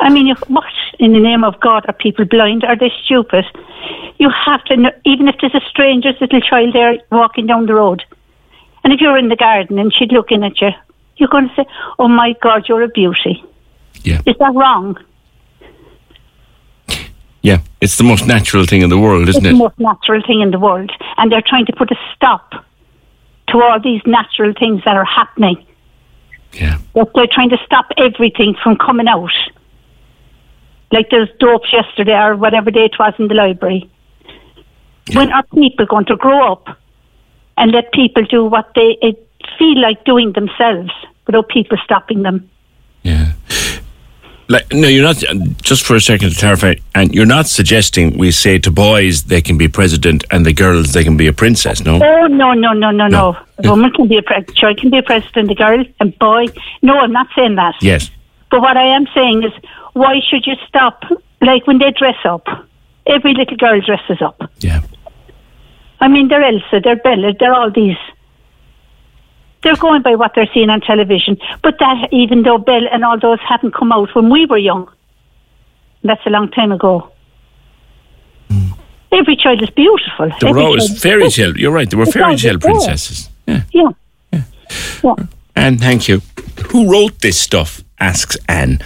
I 0.00 0.10
mean, 0.10 0.34
what 0.48 0.72
in 0.98 1.12
the 1.12 1.20
name 1.20 1.44
of 1.44 1.58
God 1.60 1.86
are 1.88 1.94
people 1.94 2.24
blind? 2.24 2.64
Are 2.64 2.76
they 2.76 2.92
stupid? 3.04 3.44
You 4.18 4.28
have 4.28 4.62
to, 4.64 4.76
know, 4.76 4.90
even 5.04 5.28
if 5.28 5.36
there's 5.40 5.54
a 5.54 5.62
stranger's 5.68 6.20
little 6.20 6.40
child 6.40 6.74
there 6.74 6.98
walking 7.10 7.46
down 7.46 7.66
the 7.66 7.74
road, 7.74 8.04
and 8.84 8.92
if 8.92 9.00
you're 9.00 9.16
in 9.18 9.28
the 9.28 9.36
garden 9.36 9.78
and 9.78 9.92
she's 9.92 10.12
looking 10.12 10.44
at 10.44 10.60
you, 10.60 10.70
you're 11.16 11.28
going 11.28 11.48
to 11.48 11.54
say, 11.54 11.66
"Oh 11.98 12.08
my 12.08 12.34
God, 12.42 12.68
you're 12.68 12.82
a 12.82 12.88
beauty." 12.88 13.42
Yeah. 14.02 14.20
Is 14.26 14.36
that 14.38 14.54
wrong? 14.54 14.98
Yeah. 17.42 17.58
It's 17.80 17.96
the 17.96 18.04
most 18.04 18.26
natural 18.26 18.64
thing 18.66 18.82
in 18.82 18.90
the 18.90 18.98
world, 18.98 19.28
isn't 19.28 19.44
it's 19.44 19.50
it? 19.50 19.56
the 19.56 19.64
most 19.64 19.78
natural 19.78 20.22
thing 20.26 20.40
in 20.40 20.50
the 20.50 20.58
world, 20.58 20.90
and 21.16 21.32
they're 21.32 21.42
trying 21.46 21.66
to 21.66 21.72
put 21.72 21.90
a 21.90 21.96
stop 22.14 22.52
to 23.48 23.62
all 23.62 23.80
these 23.80 24.02
natural 24.06 24.52
things 24.58 24.82
that 24.84 24.96
are 24.96 25.04
happening. 25.04 25.64
Yeah. 26.52 26.78
They're 26.94 27.26
trying 27.30 27.50
to 27.50 27.58
stop 27.64 27.86
everything 27.96 28.54
from 28.62 28.76
coming 28.76 29.08
out. 29.08 29.32
Like 30.92 31.10
there's 31.10 31.28
dopes 31.40 31.72
yesterday 31.72 32.16
or 32.16 32.36
whatever 32.36 32.70
day 32.70 32.84
it 32.84 32.98
was 32.98 33.14
in 33.18 33.28
the 33.28 33.34
library. 33.34 33.90
When 35.12 35.32
are 35.32 35.42
people 35.42 35.86
going 35.86 36.06
to 36.06 36.16
grow 36.16 36.52
up 36.52 36.78
and 37.56 37.72
let 37.72 37.92
people 37.92 38.24
do 38.24 38.44
what 38.44 38.72
they 38.74 38.96
feel 39.58 39.80
like 39.80 40.04
doing 40.04 40.32
themselves 40.32 40.90
without 41.26 41.48
people 41.48 41.78
stopping 41.84 42.22
them? 42.22 42.48
Yeah. 43.02 43.32
Like, 44.48 44.70
no, 44.72 44.88
you're 44.88 45.02
not. 45.02 45.16
Just 45.62 45.86
for 45.86 45.96
a 45.96 46.00
second 46.00 46.30
to 46.30 46.36
clarify, 46.38 46.74
and 46.94 47.14
you're 47.14 47.24
not 47.24 47.46
suggesting 47.46 48.18
we 48.18 48.30
say 48.30 48.58
to 48.58 48.70
boys 48.70 49.24
they 49.24 49.40
can 49.40 49.56
be 49.56 49.68
president 49.68 50.22
and 50.30 50.44
the 50.44 50.52
girls 50.52 50.92
they 50.92 51.02
can 51.02 51.16
be 51.16 51.26
a 51.26 51.32
princess. 51.32 51.82
No. 51.82 51.94
Oh 52.02 52.26
no 52.26 52.52
no 52.52 52.74
no 52.74 52.90
no 52.90 53.06
no! 53.08 53.36
A 53.64 53.70
woman 53.70 53.90
can 53.92 54.06
be 54.06 54.18
a 54.18 54.22
pre- 54.22 54.44
sure 54.54 54.74
can 54.74 54.90
be 54.90 54.98
a 54.98 55.02
president, 55.02 55.50
a 55.50 55.54
girl 55.54 55.82
and 55.98 56.18
boy. 56.18 56.46
No, 56.82 56.98
I'm 56.98 57.12
not 57.12 57.28
saying 57.34 57.54
that. 57.54 57.74
Yes. 57.80 58.10
But 58.50 58.60
what 58.60 58.76
I 58.76 58.84
am 58.94 59.06
saying 59.14 59.44
is, 59.44 59.52
why 59.94 60.20
should 60.28 60.46
you 60.46 60.56
stop? 60.68 61.04
Like 61.40 61.66
when 61.66 61.78
they 61.78 61.90
dress 61.92 62.18
up, 62.26 62.46
every 63.06 63.32
little 63.32 63.56
girl 63.56 63.80
dresses 63.80 64.20
up. 64.20 64.42
Yeah. 64.58 64.82
I 66.04 66.08
mean, 66.08 66.28
they're 66.28 66.42
Elsa, 66.42 66.80
they're 66.84 66.96
Bella, 66.96 67.32
they're 67.40 67.54
all 67.54 67.70
these. 67.70 67.96
They're 69.62 69.76
going 69.76 70.02
by 70.02 70.16
what 70.16 70.32
they're 70.34 70.50
seeing 70.52 70.68
on 70.68 70.82
television. 70.82 71.38
But 71.62 71.78
that, 71.78 72.08
even 72.12 72.42
though 72.42 72.58
Belle 72.58 72.86
and 72.92 73.02
all 73.02 73.18
those 73.18 73.38
hadn't 73.40 73.72
come 73.72 73.90
out 73.90 74.14
when 74.14 74.28
we 74.28 74.44
were 74.44 74.58
young, 74.58 74.86
that's 76.02 76.20
a 76.26 76.30
long 76.30 76.50
time 76.50 76.72
ago. 76.72 77.10
Hmm. 78.50 78.72
Every 79.12 79.34
child 79.34 79.62
is 79.62 79.70
beautiful. 79.70 80.28
They 80.28 80.44
were 80.44 80.50
Every 80.50 80.62
always 80.62 80.86
child 80.88 80.96
is 80.96 81.02
fairy 81.02 81.30
tale. 81.30 81.56
You're 81.56 81.72
right. 81.72 81.88
They 81.88 81.96
were 81.96 82.04
fairy 82.04 82.36
tale 82.36 82.58
princesses. 82.58 83.30
Yeah. 83.46 83.62
Yeah. 83.72 84.42
Yeah. 85.02 85.14
And 85.56 85.80
thank 85.80 86.08
you. 86.08 86.20
Who 86.70 86.92
wrote 86.92 87.20
this 87.20 87.40
stuff? 87.40 87.82
Asks 88.00 88.36
Anne. 88.48 88.80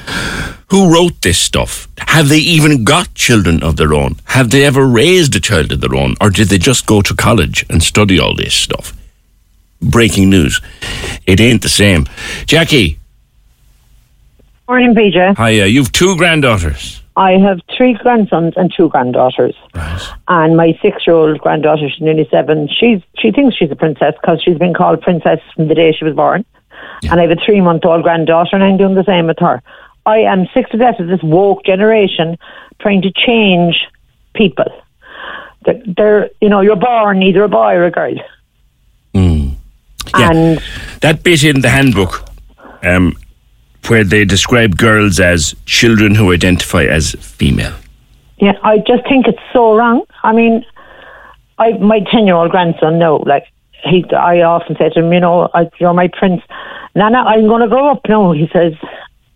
Who 0.70 0.92
wrote 0.92 1.22
this 1.22 1.38
stuff? 1.38 1.88
Have 1.98 2.28
they 2.28 2.38
even 2.38 2.84
got 2.84 3.14
children 3.14 3.62
of 3.62 3.76
their 3.76 3.94
own? 3.94 4.16
Have 4.26 4.50
they 4.50 4.64
ever 4.64 4.86
raised 4.86 5.34
a 5.34 5.40
child 5.40 5.72
of 5.72 5.80
their 5.80 5.94
own? 5.94 6.14
Or 6.20 6.30
did 6.30 6.48
they 6.48 6.58
just 6.58 6.86
go 6.86 7.00
to 7.02 7.14
college 7.14 7.64
and 7.70 7.82
study 7.82 8.18
all 8.18 8.34
this 8.36 8.54
stuff? 8.54 8.92
Breaking 9.80 10.28
news. 10.28 10.60
It 11.26 11.40
ain't 11.40 11.62
the 11.62 11.68
same. 11.68 12.06
Jackie, 12.46 12.98
Morning, 14.68 14.94
PJ. 14.94 15.36
hi, 15.36 15.60
uh, 15.60 15.64
you've 15.64 15.92
two 15.92 16.14
granddaughters. 16.16 17.02
I 17.16 17.32
have 17.38 17.60
three 17.76 17.94
grandsons 17.94 18.52
and 18.56 18.72
two 18.76 18.90
granddaughters. 18.90 19.54
And 20.28 20.56
my 20.56 20.78
six-year-old 20.82 21.38
granddaughter, 21.40 21.88
she's 21.88 22.00
nearly 22.02 22.28
seven. 22.30 22.68
She's 22.68 23.00
she 23.18 23.32
thinks 23.32 23.56
she's 23.56 23.70
a 23.70 23.76
princess 23.76 24.14
because 24.20 24.40
she's 24.42 24.58
been 24.58 24.74
called 24.74 25.00
princess 25.00 25.40
from 25.54 25.66
the 25.68 25.74
day 25.74 25.92
she 25.92 26.04
was 26.04 26.14
born. 26.14 26.44
And 27.02 27.20
I 27.20 27.23
have 27.23 27.30
a 27.30 27.40
three-month-old 27.44 28.02
granddaughter, 28.02 28.56
and 28.56 28.64
I'm 28.64 28.76
doing 28.76 28.94
the 28.94 29.04
same 29.04 29.26
with 29.26 29.38
her. 29.38 29.62
I 30.06 30.18
am 30.18 30.47
sick 30.54 30.68
to 30.70 30.78
death 30.78 30.99
of 31.00 31.08
this 31.08 31.23
woke 31.23 31.64
generation 31.64 32.38
trying 32.80 33.02
to 33.02 33.12
change 33.12 33.87
people. 34.35 34.66
They're, 35.64 35.82
they're 35.97 36.30
you 36.40 36.49
know, 36.49 36.61
you're 36.61 36.76
born 36.76 37.23
either 37.23 37.44
a 37.44 37.49
boy 37.49 37.75
or 37.75 37.85
a 37.85 37.90
girl. 37.90 38.14
Yeah. 40.16 40.30
And 40.30 40.62
That 41.00 41.23
bit 41.23 41.44
in 41.44 41.61
the 41.61 41.68
handbook 41.68 42.25
um, 42.82 43.16
where 43.88 44.04
they 44.04 44.25
describe 44.25 44.76
girls 44.76 45.20
as 45.20 45.54
children 45.66 46.14
who 46.14 46.32
identify 46.32 46.85
as 46.85 47.12
female. 47.20 47.75
Yeah, 48.38 48.52
I 48.62 48.78
just 48.78 49.02
think 49.08 49.26
it's 49.26 49.42
so 49.52 49.76
wrong. 49.76 50.04
I 50.23 50.32
mean, 50.32 50.64
I 51.58 51.73
my 51.73 52.00
ten 52.00 52.26
year 52.26 52.37
old 52.37 52.50
grandson, 52.50 52.99
no, 52.99 53.16
like 53.16 53.47
he, 53.85 54.04
I 54.11 54.42
often 54.42 54.76
say 54.76 54.88
to 54.90 55.00
him, 55.00 55.12
you 55.12 55.20
know, 55.20 55.49
I, 55.54 55.70
you're 55.78 55.94
my 55.94 56.08
prince, 56.08 56.42
Nana. 56.94 57.18
I'm 57.18 57.47
going 57.47 57.62
to 57.62 57.68
grow 57.68 57.90
up 57.90 58.00
now. 58.08 58.32
He 58.32 58.49
says, 58.52 58.75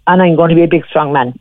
and 0.06 0.20
I'm 0.22 0.36
going 0.36 0.50
to 0.50 0.54
be 0.54 0.62
a 0.64 0.68
big, 0.68 0.84
strong 0.86 1.12
man. 1.12 1.38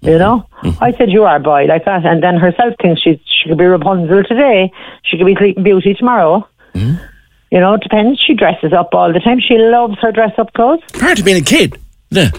You 0.00 0.18
know, 0.18 0.46
I 0.82 0.92
said 0.92 1.10
you 1.10 1.24
are, 1.24 1.38
boy, 1.38 1.64
like 1.64 1.86
that. 1.86 2.04
And 2.04 2.22
then 2.22 2.36
herself 2.36 2.74
thinks 2.82 3.00
she's 3.00 3.18
she 3.24 3.48
could 3.48 3.56
be 3.56 3.64
Rapunzel 3.64 4.22
today. 4.24 4.70
She 5.02 5.16
could 5.16 5.24
be 5.26 5.34
Sleeping 5.34 5.62
Beauty 5.64 5.94
tomorrow. 5.94 6.46
You 6.74 7.60
know, 7.60 7.74
it 7.74 7.82
depends. 7.82 8.20
She 8.20 8.34
dresses 8.34 8.72
up 8.72 8.90
all 8.92 9.12
the 9.12 9.20
time. 9.20 9.40
She 9.40 9.56
loves 9.56 9.96
her 10.02 10.12
dress 10.12 10.32
up 10.38 10.52
clothes. 10.52 10.80
Part 10.98 11.18
of 11.20 11.24
being 11.24 11.40
a 11.40 11.44
kid. 11.44 11.78
Yeah. 12.10 12.30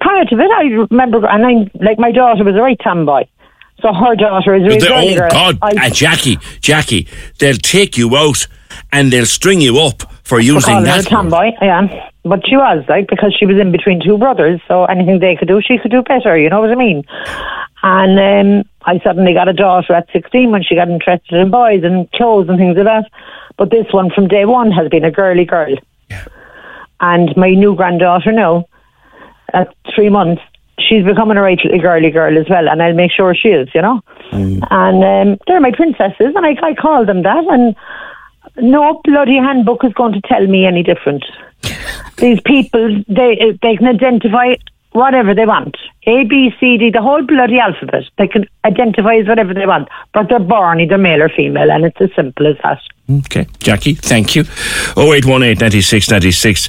Part 0.00 0.30
of 0.32 0.38
it, 0.38 0.50
I 0.50 0.62
remember, 0.90 1.26
and 1.26 1.46
I'm 1.46 1.70
like 1.74 1.98
my 1.98 2.12
daughter 2.12 2.44
was 2.44 2.54
a 2.54 2.60
right 2.60 2.78
tomboy. 2.82 3.24
So 3.80 3.92
her 3.94 4.14
daughter 4.16 4.54
is 4.54 4.62
really 4.64 5.14
oh 5.14 5.14
girl. 5.18 5.30
God, 5.30 5.58
I- 5.62 5.86
uh, 5.86 5.90
Jackie, 5.90 6.36
Jackie, 6.60 7.06
they'll 7.38 7.54
take 7.56 7.96
you 7.96 8.14
out 8.16 8.46
and 8.92 9.12
they'll 9.12 9.26
string 9.26 9.60
you 9.60 9.78
up 9.78 10.02
for 10.24 10.40
using 10.40 10.74
calling 10.74 10.86
her 10.86 10.98
a 10.98 11.02
that. 11.02 11.08
tomboy, 11.08 11.52
yeah. 11.62 12.10
But 12.24 12.46
she 12.46 12.56
was 12.56 12.84
like 12.88 13.06
because 13.08 13.34
she 13.34 13.46
was 13.46 13.56
in 13.58 13.70
between 13.70 14.00
two 14.00 14.18
brothers, 14.18 14.60
so 14.66 14.84
anything 14.86 15.20
they 15.20 15.36
could 15.36 15.48
do, 15.48 15.60
she 15.60 15.78
could 15.78 15.90
do 15.90 16.02
better. 16.02 16.36
You 16.36 16.48
know 16.48 16.60
what 16.60 16.70
I 16.70 16.74
mean? 16.74 17.04
And 17.82 18.18
um, 18.18 18.68
I 18.82 18.98
suddenly 19.00 19.32
got 19.32 19.48
a 19.48 19.52
daughter 19.52 19.92
at 19.92 20.08
sixteen 20.12 20.50
when 20.50 20.62
she 20.62 20.74
got 20.74 20.88
interested 20.88 21.38
in 21.38 21.50
boys 21.50 21.84
and 21.84 22.10
clothes 22.12 22.48
and 22.48 22.58
things 22.58 22.76
like 22.76 22.86
that. 22.86 23.10
But 23.56 23.70
this 23.70 23.86
one 23.92 24.10
from 24.10 24.26
day 24.26 24.44
one 24.44 24.72
has 24.72 24.88
been 24.88 25.04
a 25.04 25.10
girly 25.10 25.44
girl. 25.44 25.76
And 26.98 27.36
my 27.36 27.50
new 27.50 27.76
granddaughter 27.76 28.32
now, 28.32 28.66
at 29.52 29.74
three 29.94 30.08
months, 30.08 30.42
she's 30.78 31.04
becoming 31.04 31.36
a 31.36 31.42
right 31.42 31.60
little 31.62 31.78
girly 31.78 32.10
girl 32.10 32.36
as 32.38 32.48
well, 32.48 32.68
and 32.68 32.82
I'll 32.82 32.94
make 32.94 33.12
sure 33.12 33.34
she 33.34 33.48
is, 33.48 33.68
you 33.74 33.82
know. 33.82 34.00
And 34.70 35.04
um, 35.04 35.38
they're 35.46 35.60
my 35.60 35.72
princesses, 35.72 36.32
and 36.34 36.44
I, 36.44 36.56
I 36.62 36.74
call 36.74 37.04
them 37.04 37.22
that. 37.22 37.44
And 37.44 37.76
no 38.58 39.00
bloody 39.04 39.36
handbook 39.36 39.84
is 39.84 39.92
going 39.92 40.12
to 40.12 40.20
tell 40.22 40.46
me 40.46 40.66
any 40.66 40.82
different. 40.82 41.24
These 42.16 42.40
people, 42.42 43.02
they 43.08 43.58
they 43.62 43.76
can 43.76 43.86
identify 43.86 44.56
whatever 44.92 45.34
they 45.34 45.44
want. 45.44 45.76
A, 46.06 46.24
B, 46.24 46.54
C, 46.58 46.78
D, 46.78 46.90
the 46.90 47.02
whole 47.02 47.22
bloody 47.22 47.58
alphabet. 47.58 48.04
They 48.16 48.26
can 48.26 48.46
identify 48.64 49.16
as 49.16 49.28
whatever 49.28 49.52
they 49.52 49.66
want, 49.66 49.88
but 50.14 50.28
they're 50.28 50.38
born 50.38 50.80
either 50.80 50.98
male 50.98 51.22
or 51.22 51.28
female, 51.28 51.70
and 51.70 51.84
it's 51.84 52.00
as 52.00 52.10
simple 52.14 52.46
as 52.46 52.56
that. 52.62 52.80
Okay, 53.10 53.46
Jackie, 53.58 53.94
thank 53.94 54.34
you. 54.34 54.42
0818 54.96 55.58
96 55.58 56.10
96 56.10 56.68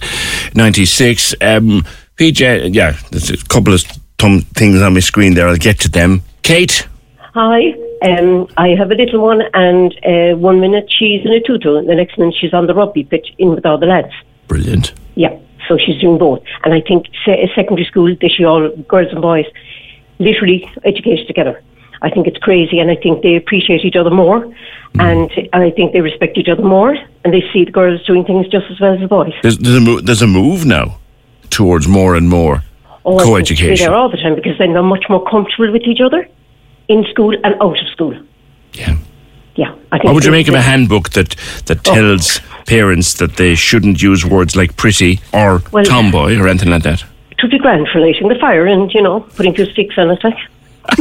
96. 0.54 1.36
Um, 1.42 1.84
PJ, 2.18 2.74
yeah, 2.74 2.98
there's 3.12 3.30
a 3.30 3.38
couple 3.46 3.74
of 3.74 3.82
thumb 4.18 4.42
things 4.42 4.82
on 4.82 4.94
my 4.94 5.00
screen 5.00 5.34
there. 5.34 5.48
I'll 5.48 5.56
get 5.56 5.80
to 5.82 5.90
them. 5.90 6.24
Kate, 6.42 6.88
Hi, 7.34 7.74
um, 8.02 8.48
I 8.58 8.70
have 8.70 8.92
a 8.92 8.96
little 8.96 9.22
one, 9.22 9.42
and 9.54 9.94
uh, 10.06 10.38
one 10.38 10.60
minute 10.60 10.86
she's 10.90 11.26
in 11.26 11.32
a 11.32 11.40
tutu, 11.40 11.76
and 11.76 11.90
the 11.90 11.96
next 11.96 12.18
minute 12.18 12.36
she's 12.40 12.54
on 12.54 12.68
the 12.68 12.74
rugby 12.74 13.04
pitch 13.04 13.34
in 13.38 13.50
with 13.50 13.66
all 13.66 13.78
the 13.78 13.86
lads. 13.86 14.14
brilliant. 14.48 14.94
Yeah, 15.16 15.38
so 15.68 15.78
she's 15.78 16.00
doing 16.00 16.18
both. 16.18 16.44
And 16.64 16.74
I 16.74 16.82
think 16.82 17.08
se- 17.26 17.52
secondary 17.56 17.86
school, 17.86 18.16
they 18.20 18.30
should 18.30 18.46
all, 18.46 18.70
girls 18.88 19.12
and 19.12 19.22
boys, 19.22 19.46
literally 20.20 20.70
educated 20.84 21.28
together. 21.28 21.64
I 22.04 22.12
think 22.12 22.28
it's 22.28 22.38
crazy, 22.38 22.80
and 22.80 22.92
I 22.92 22.96
think 22.96 23.24
they 23.24 23.36
appreciate 23.36 23.84
each 23.84 23.96
other 23.96 24.12
more, 24.12 24.44
and, 25.00 25.32
and 25.32 25.64
I 25.64 25.72
think 25.72 25.94
they 25.94 26.02
respect 26.02 26.38
each 26.38 26.48
other 26.48 26.62
more, 26.62 26.96
and 27.24 27.34
they 27.34 27.44
see 27.52 27.66
the 27.66 27.72
girls 27.72 28.06
doing 28.06 28.24
things 28.24 28.48
just 28.50 28.68
as 28.70 28.80
well 28.80 28.94
as 28.94 29.00
the 29.00 29.08
boys. 29.08 29.34
There's, 29.42 29.58
there's, 29.58 29.78
a, 29.78 29.82
mo- 29.82 30.02
there's 30.02 30.22
a 30.22 30.28
move 30.28 30.66
now 30.66 31.00
towards 31.50 31.88
more 31.88 32.16
and 32.16 32.30
more 32.30 32.64
Oh, 33.10 33.20
think 33.56 33.80
They're 33.80 33.96
all 33.96 34.10
the 34.10 34.18
time 34.18 34.36
because 34.36 34.58
then 34.58 34.74
they're 34.74 34.84
much 34.84 35.06
more 35.10 35.24
comfortable 35.24 35.72
with 35.72 35.84
each 35.84 36.02
other 36.02 36.28
in 36.88 37.04
school 37.12 37.34
and 37.44 37.56
out 37.62 37.80
of 37.80 37.88
school. 37.90 38.18
Yeah. 38.74 38.98
yeah, 39.56 39.74
I 39.92 39.98
think. 39.98 40.06
What 40.06 40.14
would 40.16 40.26
you 40.26 40.32
make 40.32 40.48
of 40.48 40.54
a 40.54 40.62
handbook 40.62 41.10
that 41.12 41.36
that 41.66 41.84
tells 41.84 42.40
parents 42.66 43.14
that 43.16 43.38
they 43.38 43.56
shouldn't 43.56 44.02
use 44.02 44.26
words 44.26 44.56
like 44.56 44.76
pretty 44.78 45.20
or 45.34 45.62
Well- 45.72 45.86
tomboy 45.86 46.38
or 46.40 46.48
anything 46.48 46.70
like 46.70 46.84
that? 46.84 47.04
It 47.32 47.42
would 47.44 47.52
be 47.52 47.60
grand 47.60 47.88
for 47.92 48.00
lighting 48.00 48.28
the 48.30 48.36
fire 48.40 48.66
and 48.66 48.92
you 48.94 49.02
know 49.02 49.20
putting 49.36 49.54
two 49.54 49.66
sticks 49.72 49.98
on 49.98 50.10
it, 50.12 50.24
like. 50.24 50.38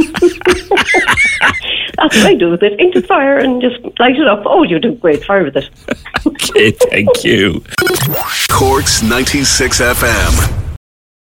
That's 1.96 2.14
what 2.16 2.26
I 2.26 2.34
do 2.34 2.50
with 2.50 2.62
it. 2.62 2.78
Into 2.78 3.00
the 3.00 3.06
fire 3.06 3.38
and 3.38 3.62
just 3.62 3.78
light 3.98 4.16
it 4.18 4.26
up. 4.26 4.42
Oh, 4.44 4.62
you 4.64 4.78
do 4.78 4.94
great 4.96 5.24
fire 5.24 5.44
with 5.44 5.56
it. 5.56 5.68
Okay, 6.26 6.70
thank 6.72 7.24
you. 7.24 7.62
Cork's 8.50 9.00
96 9.02 9.80
FM. 9.80 10.65